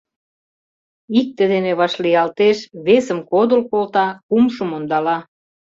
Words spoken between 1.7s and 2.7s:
вашлиялтеш,